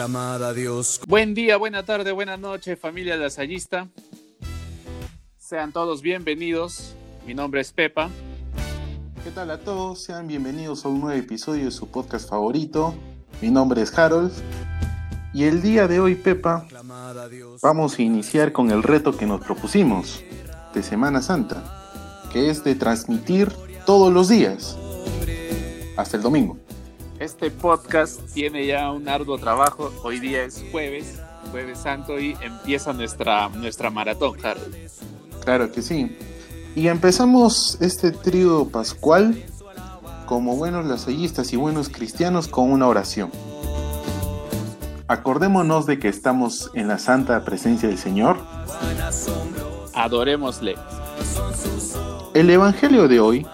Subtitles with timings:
[0.00, 0.98] Aclamada a Dios.
[1.06, 3.86] Buen día, buena tarde, buena noche, familia lasallista.
[5.36, 6.94] Sean todos bienvenidos.
[7.26, 8.08] Mi nombre es Pepa.
[9.22, 10.02] ¿Qué tal a todos?
[10.02, 12.94] Sean bienvenidos a un nuevo episodio de su podcast favorito.
[13.42, 14.32] Mi nombre es Harold.
[15.34, 16.66] Y el día de hoy, Pepa,
[17.60, 20.22] vamos a iniciar con el reto que nos propusimos
[20.72, 21.62] de Semana Santa,
[22.32, 23.52] que es de transmitir
[23.84, 24.78] todos los días,
[25.98, 26.56] hasta el domingo.
[27.20, 29.92] Este podcast tiene ya un arduo trabajo.
[30.02, 31.20] Hoy día es jueves,
[31.50, 34.74] jueves santo, y empieza nuestra, nuestra maratón, Harold.
[35.44, 36.16] Claro que sí.
[36.74, 39.44] Y empezamos este trío pascual
[40.24, 43.30] como buenos lasallistas y buenos cristianos con una oración.
[45.06, 48.38] Acordémonos de que estamos en la santa presencia del Señor.
[49.92, 50.76] Adorémosle.
[52.32, 53.46] El Evangelio de hoy,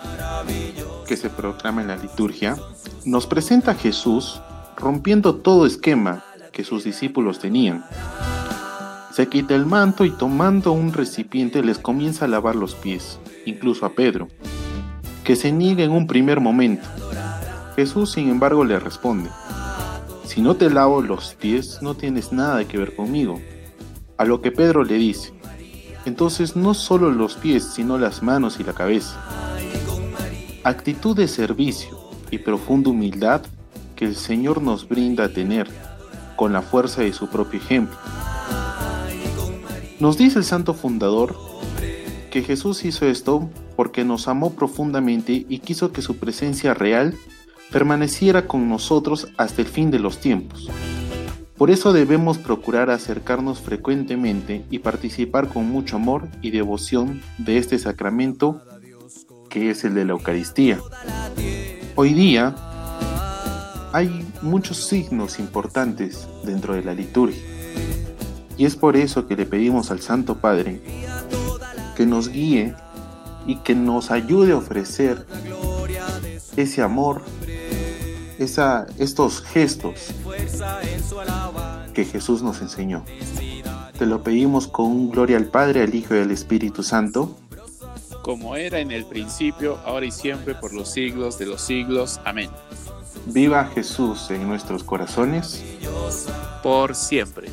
[1.07, 2.57] que se proclama en la liturgia,
[3.05, 4.41] nos presenta a Jesús
[4.77, 7.85] rompiendo todo esquema que sus discípulos tenían.
[9.13, 13.87] Se quita el manto y tomando un recipiente les comienza a lavar los pies, incluso
[13.87, 14.29] a Pedro,
[15.25, 16.87] que se niega en un primer momento.
[17.77, 19.31] Jesús, sin embargo, le responde,
[20.25, 23.41] si no te lavo los pies, no tienes nada que ver conmigo.
[24.19, 25.33] A lo que Pedro le dice,
[26.05, 29.19] entonces no solo los pies, sino las manos y la cabeza.
[30.67, 31.97] Actitud de servicio
[32.29, 33.43] y profunda humildad
[33.95, 35.69] que el Señor nos brinda a tener
[36.35, 37.97] con la fuerza de su propio ejemplo.
[40.01, 41.37] Nos dice el santo fundador
[42.33, 47.15] que Jesús hizo esto porque nos amó profundamente y quiso que su presencia real
[47.71, 50.69] permaneciera con nosotros hasta el fin de los tiempos.
[51.57, 57.79] Por eso debemos procurar acercarnos frecuentemente y participar con mucho amor y devoción de este
[57.79, 58.63] sacramento
[59.57, 60.79] que es el de la Eucaristía.
[61.95, 62.55] Hoy día
[63.91, 67.41] hay muchos signos importantes dentro de la liturgia
[68.59, 70.83] y es por eso que le pedimos al Santo Padre
[71.97, 72.75] que nos guíe
[73.47, 75.27] y que nos ayude a ofrecer
[76.55, 77.23] ese amor
[78.39, 80.09] esa, estos gestos
[81.95, 83.07] que Jesús nos enseñó.
[83.99, 87.35] Te lo pedimos con gloria al Padre, al Hijo y al Espíritu Santo.
[88.27, 92.21] Como era en el principio, ahora y siempre, por los siglos de los siglos.
[92.25, 92.51] Amén.
[93.27, 95.63] Viva Jesús en nuestros corazones.
[96.61, 97.49] Por siempre.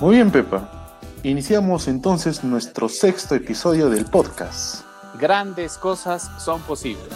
[0.00, 0.96] Muy bien, Pepa.
[1.24, 4.82] Iniciamos entonces nuestro sexto episodio del podcast.
[5.20, 7.12] Grandes cosas son posibles.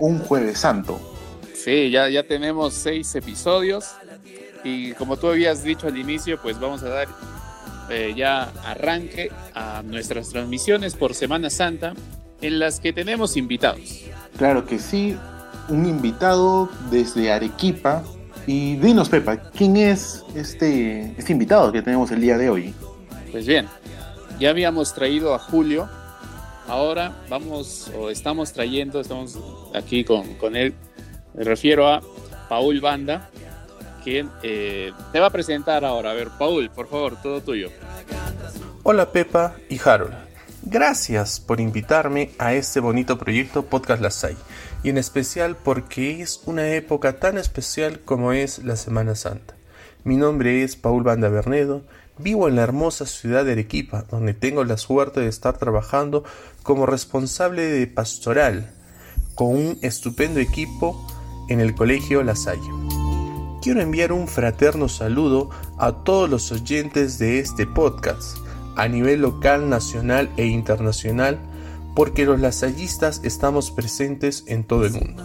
[0.00, 0.98] Un jueves santo.
[1.54, 3.94] Sí, ya, ya tenemos seis episodios
[4.64, 7.06] y como tú habías dicho al inicio, pues vamos a dar
[7.90, 11.94] eh, ya arranque a nuestras transmisiones por Semana Santa
[12.40, 14.04] en las que tenemos invitados.
[14.36, 15.16] Claro que sí,
[15.68, 18.04] un invitado desde Arequipa.
[18.46, 22.74] Y dinos, Pepa, ¿quién es este, este invitado que tenemos el día de hoy?
[23.30, 23.66] Pues bien,
[24.40, 25.86] ya habíamos traído a Julio,
[26.66, 29.38] ahora vamos o estamos trayendo, estamos
[29.74, 30.74] aquí con, con él
[31.38, 32.02] me refiero a
[32.48, 33.30] Paul Banda,
[34.02, 36.10] quien eh, te va a presentar ahora.
[36.10, 37.70] A ver, Paul, por favor, todo tuyo.
[38.82, 40.14] Hola Pepa y Harold.
[40.62, 44.36] Gracias por invitarme a este bonito proyecto Podcast Lasai
[44.82, 49.54] y en especial porque es una época tan especial como es la Semana Santa.
[50.04, 51.82] Mi nombre es Paul Banda Bernedo,
[52.18, 56.24] vivo en la hermosa ciudad de Arequipa, donde tengo la suerte de estar trabajando
[56.62, 58.72] como responsable de pastoral,
[59.34, 61.06] con un estupendo equipo
[61.48, 62.97] en el Colegio La Salle.
[63.60, 68.38] Quiero enviar un fraterno saludo a todos los oyentes de este podcast,
[68.76, 71.40] a nivel local, nacional e internacional,
[71.96, 75.24] porque los lasallistas estamos presentes en todo el mundo.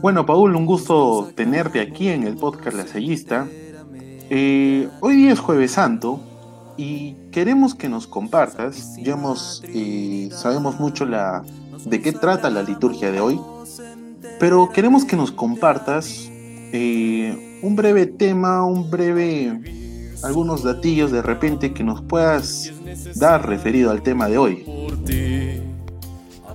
[0.00, 3.48] Bueno, Paul, un gusto tenerte aquí en el podcast Lasallista.
[4.30, 6.20] Eh, hoy día es Jueves Santo
[6.76, 9.18] y queremos que nos compartas, ya
[9.64, 11.42] eh, sabemos mucho la,
[11.84, 13.40] de qué trata la liturgia de hoy,
[14.38, 16.29] pero queremos que nos compartas
[16.72, 22.72] eh, un breve tema, un breve, algunos datillos de repente que nos puedas
[23.16, 24.64] dar referido al tema de hoy.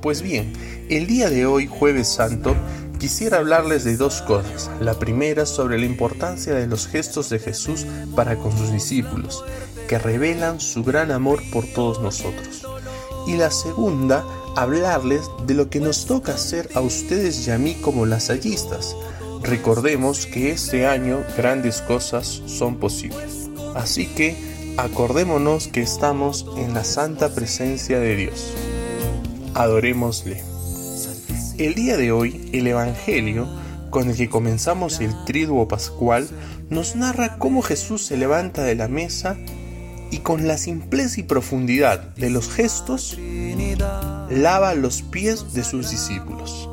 [0.01, 0.53] Pues bien,
[0.89, 2.55] el día de hoy, jueves santo,
[2.99, 4.69] quisiera hablarles de dos cosas.
[4.79, 7.85] La primera sobre la importancia de los gestos de Jesús
[8.15, 9.43] para con sus discípulos,
[9.87, 12.65] que revelan su gran amor por todos nosotros.
[13.27, 14.23] Y la segunda
[14.55, 18.95] hablarles de lo que nos toca hacer a ustedes y a mí como lasallistas.
[19.43, 23.49] Recordemos que este año grandes cosas son posibles.
[23.75, 24.35] Así que
[24.77, 28.53] acordémonos que estamos en la santa presencia de Dios.
[29.53, 30.43] Adorémosle.
[31.57, 33.47] El día de hoy el Evangelio
[33.89, 36.27] con el que comenzamos el triduo pascual
[36.69, 39.37] nos narra cómo Jesús se levanta de la mesa
[40.11, 43.17] y con la simpleza y profundidad de los gestos
[44.29, 46.64] lava los pies de sus discípulos.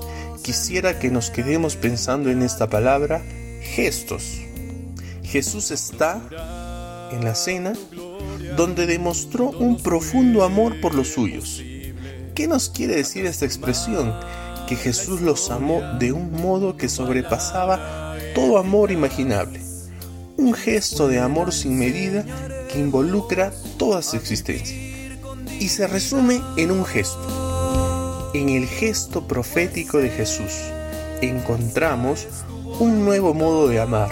[0.43, 3.23] Quisiera que nos quedemos pensando en esta palabra,
[3.61, 4.41] gestos.
[5.23, 6.21] Jesús está
[7.13, 7.75] en la cena
[8.57, 11.63] donde demostró un profundo amor por los suyos.
[12.35, 14.13] ¿Qué nos quiere decir esta expresión?
[14.67, 19.61] Que Jesús los amó de un modo que sobrepasaba todo amor imaginable.
[20.37, 22.25] Un gesto de amor sin medida
[22.69, 24.77] que involucra toda su existencia.
[25.61, 27.52] Y se resume en un gesto.
[28.35, 30.53] En el gesto profético de Jesús
[31.21, 32.27] encontramos
[32.81, 34.11] un nuevo modo de amar.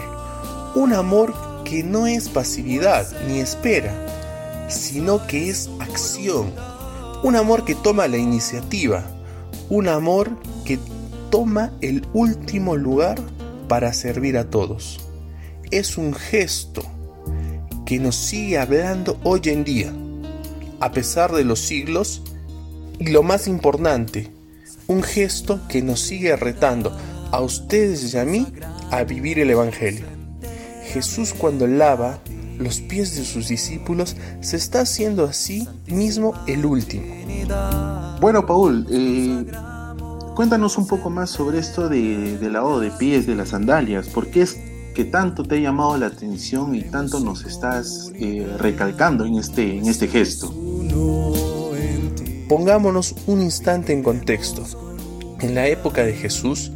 [0.75, 1.35] Un amor
[1.65, 3.95] que no es pasividad ni espera,
[4.69, 6.53] sino que es acción.
[7.23, 9.05] Un amor que toma la iniciativa.
[9.71, 10.31] Un amor
[10.67, 10.79] que
[11.31, 13.19] toma el último lugar
[13.69, 15.01] para servir a todos.
[15.71, 16.83] Es un gesto
[17.87, 19.95] que nos sigue hablando hoy en día,
[20.79, 22.23] a pesar de los siglos,
[23.01, 24.31] y lo más importante,
[24.87, 26.97] un gesto que nos sigue retando
[27.33, 28.47] a ustedes y a mí
[28.91, 30.05] a vivir el Evangelio.
[30.85, 32.21] Jesús cuando lava
[32.59, 37.07] los pies de sus discípulos se está haciendo así mismo el último.
[38.21, 39.47] Bueno, Paul, eh,
[40.37, 44.09] cuéntanos un poco más sobre esto de, de lavado de pies, de las sandalias.
[44.09, 44.59] ¿Por qué es
[44.95, 49.79] que tanto te ha llamado la atención y tanto nos estás eh, recalcando en este,
[49.79, 50.53] en este gesto.
[52.51, 54.65] Pongámonos un instante en contexto.
[55.39, 56.73] En la época de Jesús,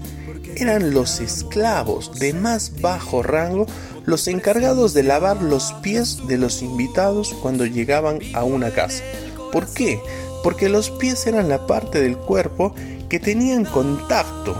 [0.54, 3.66] eran los esclavos de más bajo rango
[4.04, 9.02] los encargados de lavar los pies de los invitados cuando llegaban a una casa.
[9.50, 10.00] ¿Por qué?
[10.44, 12.72] Porque los pies eran la parte del cuerpo
[13.08, 14.54] que tenían contacto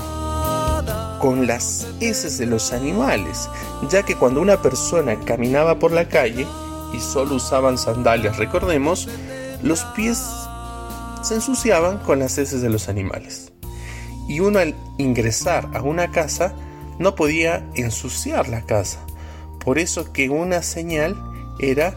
[1.20, 3.49] con las heces de los animales,
[3.88, 6.44] ya que cuando una persona caminaba por la calle
[6.93, 9.08] y solo usaban sandalias, recordemos,
[9.62, 10.19] los pies
[11.25, 13.53] se ensuciaban con las heces de los animales.
[14.29, 16.55] Y uno al ingresar a una casa
[16.99, 19.05] no podía ensuciar la casa.
[19.65, 21.17] Por eso que una señal
[21.59, 21.97] era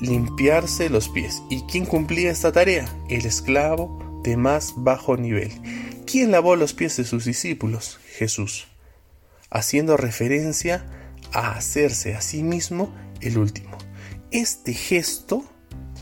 [0.00, 1.42] limpiarse los pies.
[1.48, 2.86] ¿Y quién cumplía esta tarea?
[3.08, 5.52] El esclavo de más bajo nivel.
[6.06, 7.98] ¿Quién lavó los pies de sus discípulos?
[8.16, 8.66] Jesús,
[9.50, 10.86] haciendo referencia
[11.32, 13.76] a hacerse a sí mismo el último.
[14.30, 15.44] Este gesto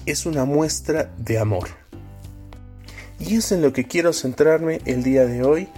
[0.07, 1.84] es una muestra de amor.
[3.19, 5.69] Y es en lo que quiero centrarme el día de hoy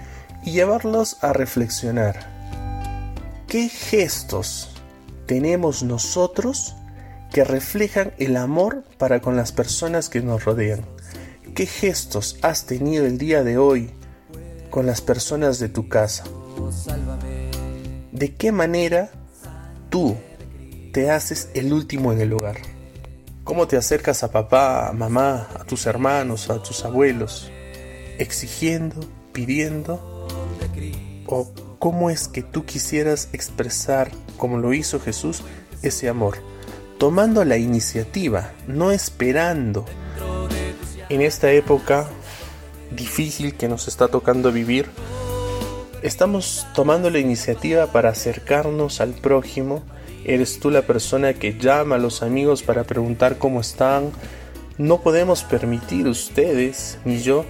[0.45, 2.37] y llevarlos a reflexionar.
[3.47, 4.71] ¿Qué gestos
[5.27, 6.75] tenemos nosotros
[7.33, 10.85] que reflejan el amor para con las personas que nos rodean?
[11.55, 13.91] ¿Qué gestos has tenido el día de hoy
[14.71, 16.25] con las personas de tu casa?
[18.13, 19.11] ¿De qué manera
[19.91, 20.17] tú
[20.93, 22.76] te haces el último en el hogar?
[23.47, 27.53] ¿Cómo te acercas a papá, a mamá, a tus hermanos, a tus abuelos?
[28.19, 28.99] ¿Exigiendo,
[29.33, 30.27] pidiendo?
[31.27, 35.43] ¿O cómo es que tú quisieras expresar, como lo hizo Jesús,
[35.81, 36.39] ese amor?
[36.99, 39.85] Tomando la iniciativa, no esperando.
[41.09, 42.09] En esta época
[42.91, 44.91] difícil que nos está tocando vivir,
[46.03, 49.85] estamos tomando la iniciativa para acercarnos al prójimo.
[50.29, 54.11] Eres tú la persona que llama a los amigos para preguntar cómo están.
[54.77, 57.45] No podemos permitir ustedes ni yo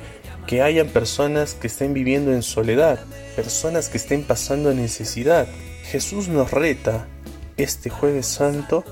[0.47, 3.01] que hayan personas que estén viviendo en soledad,
[3.35, 5.49] personas que estén pasando necesidad.
[5.85, 7.07] Jesús nos reta
[7.57, 8.85] este jueves santo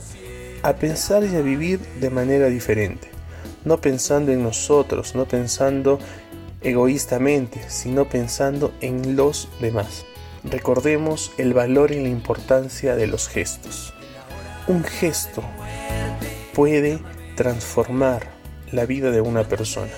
[0.62, 3.10] a pensar y a vivir de manera diferente,
[3.66, 5.98] no pensando en nosotros, no pensando
[6.62, 10.06] egoístamente, sino pensando en los demás.
[10.44, 13.94] Recordemos el valor y la importancia de los gestos.
[14.66, 15.42] Un gesto
[16.54, 17.00] puede
[17.34, 18.28] transformar
[18.70, 19.92] la vida de una persona.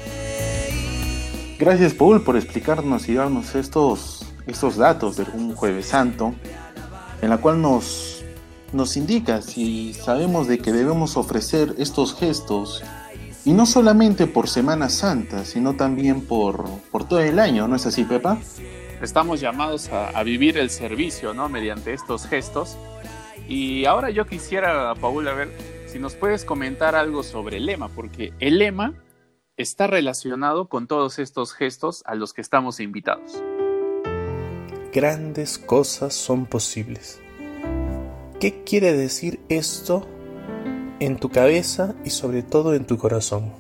[1.59, 6.35] Gracias Paul por explicarnos y darnos estos, estos datos de un jueves santo,
[7.23, 8.23] en la cual nos,
[8.73, 12.85] nos indica si sabemos de que debemos ofrecer estos gestos
[13.45, 17.87] y no solamente por Semana Santa, sino también por, por todo el año, ¿no es
[17.87, 18.39] así, Pepa?
[19.03, 21.49] Estamos llamados a, vivir el servicio, ¿no?
[21.49, 22.77] Mediante estos gestos.
[23.49, 25.51] Y ahora yo quisiera, Paul, a ver
[25.87, 28.95] si nos puedes comentar algo sobre el lema, porque el lema
[29.57, 33.43] está relacionado con todos estos gestos a los que estamos invitados.
[34.93, 37.21] Grandes cosas son posibles.
[38.41, 40.07] ¿Qué quiere decir esto
[41.01, 43.53] en tu cabeza y sobre todo en tu corazón.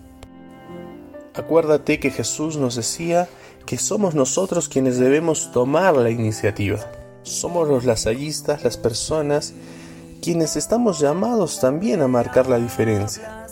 [1.35, 3.29] Acuérdate que Jesús nos decía
[3.67, 6.79] que somos nosotros quienes debemos tomar la iniciativa.
[7.25, 9.53] somos los lasallistas, las personas,
[10.23, 13.47] quienes estamos llamados también a marcar la diferencia,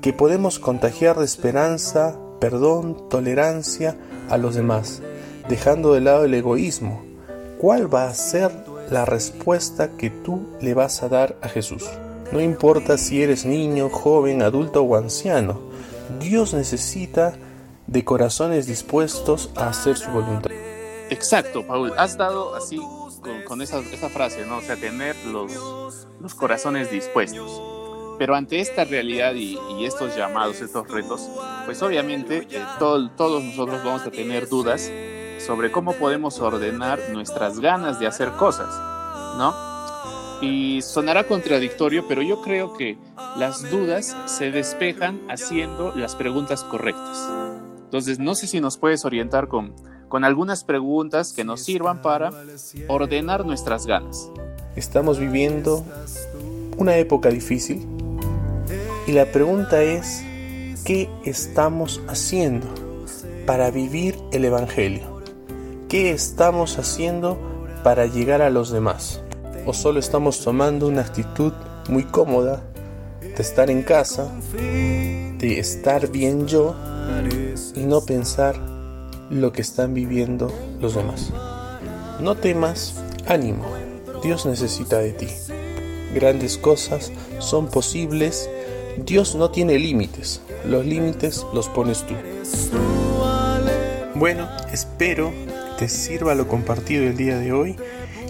[0.00, 3.96] que podemos contagiar de esperanza, perdón, tolerancia
[4.28, 5.02] a los demás,
[5.48, 7.04] dejando de lado el egoísmo.
[7.60, 8.50] ¿Cuál va a ser
[8.90, 11.88] la respuesta que tú le vas a dar a Jesús?
[12.32, 15.60] No importa si eres niño, joven, adulto o anciano,
[16.18, 17.34] Dios necesita
[17.86, 20.50] de corazones dispuestos a hacer su voluntad.
[21.10, 21.92] Exacto, Paul.
[21.98, 22.80] Has dado así
[23.46, 24.58] con, esa, frase, ¿no?
[24.58, 27.60] O sea, tener los, los corazones dispuestos.
[28.18, 31.28] Pero ante esta realidad y, estos llamados, estos retos,
[31.64, 34.90] pues obviamente eh, todos nosotros vamos a tener dudas
[35.38, 38.68] sobre cómo podemos ordenar nuestras ganas de hacer cosas,
[39.36, 39.54] ¿no?
[40.40, 42.96] Y sonará contradictorio, pero yo creo que
[43.36, 47.28] las dudas se despejan haciendo las preguntas correctas.
[47.92, 49.74] Entonces, no sé si nos puedes orientar con,
[50.08, 52.30] con algunas preguntas que nos sirvan para
[52.88, 54.30] ordenar nuestras ganas.
[54.76, 55.84] Estamos viviendo
[56.78, 57.86] una época difícil
[59.06, 60.24] y la pregunta es,
[60.86, 62.66] ¿qué estamos haciendo
[63.44, 65.20] para vivir el Evangelio?
[65.90, 67.38] ¿Qué estamos haciendo
[67.84, 69.20] para llegar a los demás?
[69.66, 71.52] ¿O solo estamos tomando una actitud
[71.90, 72.62] muy cómoda
[73.20, 76.74] de estar en casa, de estar bien yo
[77.74, 78.56] y no pensar
[79.30, 81.30] lo que están viviendo los demás.
[82.20, 82.94] No temas,
[83.26, 83.64] ánimo,
[84.22, 85.28] Dios necesita de ti.
[86.14, 88.48] Grandes cosas son posibles,
[89.04, 92.14] Dios no tiene límites, los límites los pones tú.
[94.14, 95.32] Bueno, espero
[95.78, 97.76] te sirva lo compartido el día de hoy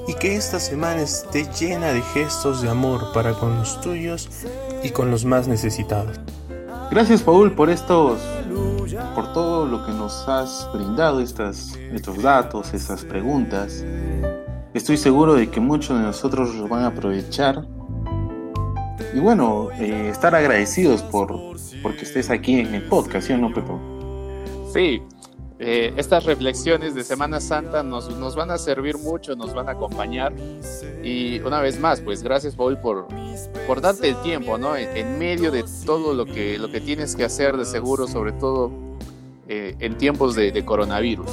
[0.08, 4.28] y que esta semana esté llena de gestos de amor para con los tuyos
[4.82, 6.18] y con los más necesitados.
[6.90, 8.20] Gracias Paul por estos
[9.14, 13.84] por todo lo que nos has brindado, estas, estos datos, estas preguntas.
[14.74, 17.64] Estoy seguro de que muchos de nosotros los van a aprovechar.
[19.14, 23.52] Y bueno, eh, estar agradecidos por porque estés aquí en el podcast, ¿sí o no,
[23.52, 23.78] Pepo?
[24.72, 25.02] Sí,
[25.64, 29.72] eh, estas reflexiones de Semana Santa nos, nos, van a servir mucho, nos van a
[29.72, 30.32] acompañar.
[31.04, 33.06] Y una vez más, pues gracias Paul por,
[33.68, 34.74] por darte el tiempo, ¿no?
[34.76, 38.72] En, medio de todo lo que, lo que tienes que hacer de seguro, sobre todo
[39.46, 41.30] eh, en tiempos de, coronavirus.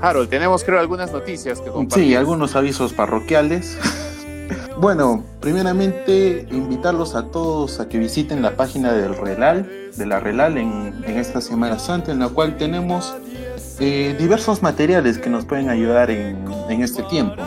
[0.00, 2.08] Harold, tenemos creo algunas noticias que compartir.
[2.08, 3.78] Sí, algunos avisos parroquiales.
[4.84, 10.58] bueno, primeramente invitarlos a todos a que visiten la página del Relal, de la Relal
[10.58, 13.16] en, esta Semana Santa, en la cual tenemos
[13.80, 17.40] eh, diversos materiales que nos pueden ayudar en, en este tiempo.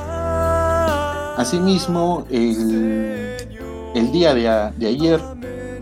[1.37, 3.35] Asimismo, el,
[3.93, 5.21] el día de, de ayer,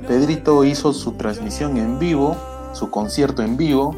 [0.09, 2.35] Pedrito hizo su transmisión en vivo
[2.75, 3.95] su concierto en vivo,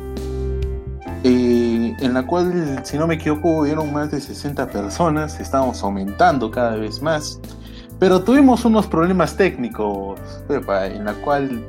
[1.23, 6.51] eh, en la cual, si no me equivoco, hubieron más de 60 personas, estamos aumentando
[6.51, 7.39] cada vez más,
[7.99, 10.19] pero tuvimos unos problemas técnicos,
[10.49, 11.65] en la cual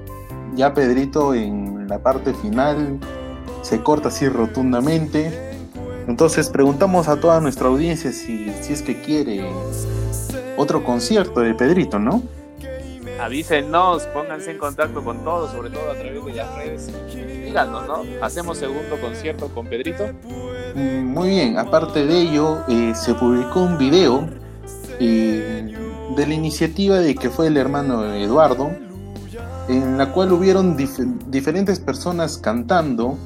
[0.54, 2.98] ya Pedrito en la parte final
[3.62, 5.32] se corta así rotundamente.
[6.06, 9.46] Entonces preguntamos a toda nuestra audiencia si, si es que quiere
[10.56, 12.22] otro concierto de Pedrito, ¿no?
[13.20, 16.90] Avísenos, pónganse en contacto con todos, sobre todo a través de las redes.
[17.44, 18.02] Díganos, ¿no?
[18.22, 20.04] Hacemos segundo concierto con Pedrito.
[20.74, 24.28] Mm, muy bien, aparte de ello, eh, se publicó un video
[25.00, 25.74] eh,
[26.16, 28.70] de la iniciativa de que fue el hermano Eduardo,
[29.68, 33.18] en la cual hubieron diferentes personas cantando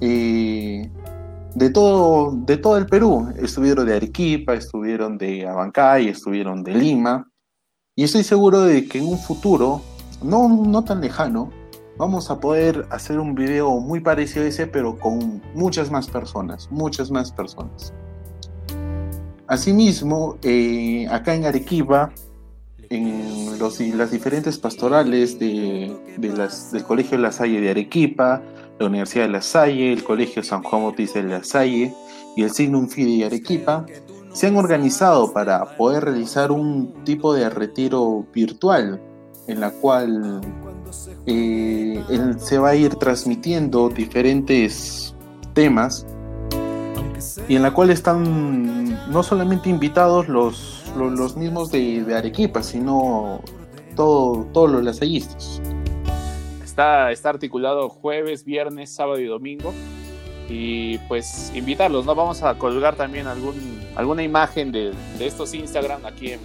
[0.00, 0.90] eh,
[1.54, 3.32] de, todo, de todo el Perú.
[3.36, 7.29] Estuvieron de Arequipa, estuvieron de Abancay, estuvieron de Lima.
[8.00, 9.82] Y estoy seguro de que en un futuro,
[10.22, 11.50] no, no tan lejano,
[11.98, 16.70] vamos a poder hacer un video muy parecido a ese, pero con muchas más personas,
[16.70, 17.92] muchas más personas.
[19.46, 22.10] Asimismo, eh, acá en Arequipa,
[22.88, 28.40] en los, las diferentes pastorales de, las, del Colegio de La Salle de Arequipa,
[28.78, 31.92] la Universidad de La Salle, el Colegio San Juan Bautista de La Salle
[32.34, 33.84] y el Signum Fide de Arequipa,
[34.32, 39.00] se han organizado para poder realizar un tipo de retiro virtual
[39.46, 40.40] en la cual
[41.26, 42.02] eh,
[42.38, 45.14] se va a ir transmitiendo diferentes
[45.52, 46.06] temas
[47.48, 53.40] y en la cual están no solamente invitados los, los, mismos de, Arequipa, sino
[53.96, 55.60] todo, todos los lasallistas.
[56.64, 59.72] Está, está articulado jueves, viernes, sábado y domingo
[60.50, 62.14] y pues invitarlos, ¿no?
[62.16, 66.40] Vamos a colgar también algún, alguna imagen de, estos Instagram aquí en,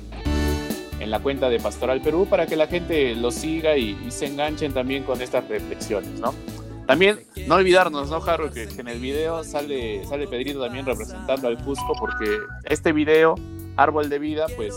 [1.10, 5.04] la cuenta de Pastoral Perú para que la gente los siga y, se enganchen también
[5.04, 6.34] con estas reflexiones, ¿no?
[6.88, 8.52] También no olvidarnos, ¿no, Jarro?
[8.52, 13.36] Que, en el video sale, sale Pedrito también representando al Cusco, porque este video,
[13.76, 14.74] Árbol de Vida, pues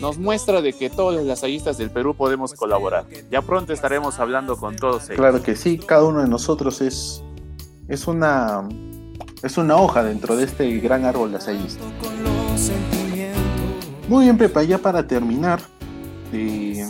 [0.00, 3.04] nos muestra de que todos los lasallistas del Perú podemos colaborar.
[3.30, 5.16] Ya pronto estaremos hablando con todos ellos.
[5.16, 7.22] Claro que sí, cada uno de nosotros es,
[7.88, 8.68] es, una,
[9.42, 11.82] es una hoja dentro de este gran árbol lasallista.
[14.08, 15.60] Muy bien, Pepa, ya para terminar,
[16.32, 16.86] eh,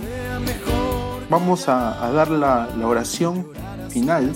[1.30, 3.46] vamos a, dar la, oración
[3.88, 4.32] final.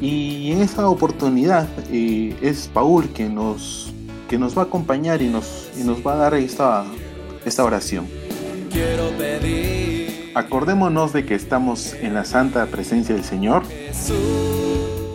[0.00, 3.92] Y en esta oportunidad eh, es Paul que nos,
[4.28, 6.84] que nos va a acompañar y nos, y nos va a dar esta,
[7.44, 8.06] esta oración.
[10.34, 13.62] Acordémonos de que estamos en la santa presencia del Señor.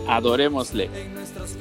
[0.08, 0.90] Adorémosle.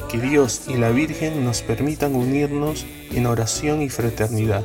[0.09, 4.63] Que Dios y la Virgen nos permitan unirnos en oración y fraternidad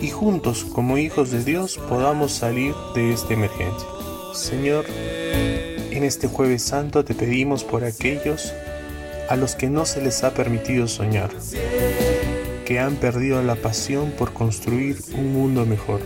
[0.00, 3.88] y juntos como hijos de Dios podamos salir de esta emergencia.
[4.34, 4.84] Señor,
[5.90, 8.52] en este jueves santo te pedimos por aquellos
[9.30, 11.30] a los que no se les ha permitido soñar,
[12.66, 16.00] que han perdido la pasión por construir un mundo mejor,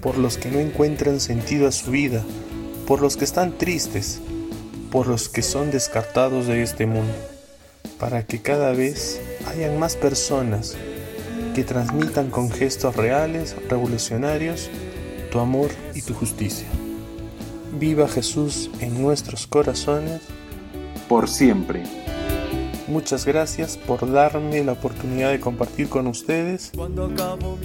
[0.00, 2.24] por los que no encuentran sentido a su vida,
[2.86, 4.20] por los que están tristes,
[4.92, 7.14] por los que son descartados de este mundo,
[7.98, 10.76] para que cada vez hayan más personas
[11.54, 14.68] que transmitan con gestos reales, revolucionarios,
[15.30, 16.66] tu amor y tu justicia.
[17.80, 20.20] Viva Jesús en nuestros corazones.
[21.08, 21.82] Por siempre.
[22.86, 26.70] Muchas gracias por darme la oportunidad de compartir con ustedes.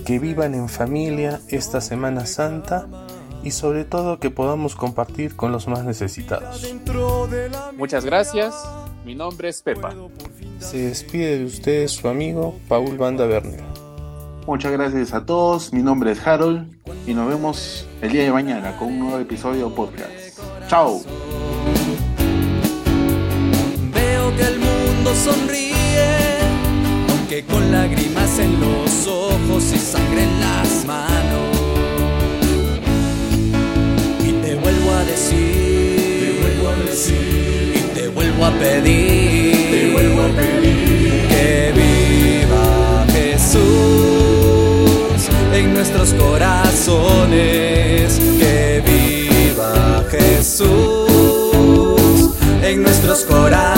[0.06, 2.88] Que vivan en familia esta Semana Santa
[3.44, 6.66] y sobre todo que podamos compartir con los más necesitados.
[7.78, 8.56] Muchas gracias.
[9.06, 9.94] Mi nombre es Pepa.
[10.60, 13.64] Se despide de ustedes su amigo Paul Banda Werner.
[14.48, 15.74] Muchas gracias a todos.
[15.74, 16.74] Mi nombre es Harold
[17.06, 20.40] y nos vemos el día de mañana con un nuevo episodio de podcast.
[20.70, 21.02] Chao.
[23.94, 26.40] Veo que el mundo sonríe,
[27.10, 31.57] aunque con lágrimas en los ojos y sangre en las manos.
[35.18, 41.74] Decir, te vuelvo a decir, y te vuelvo a pedir, te vuelvo a pedir que
[41.76, 43.62] viva Jesús
[45.54, 47.68] en nuestros corazones.
[48.40, 50.68] Que viva Jesús
[52.62, 53.77] en nuestros corazones.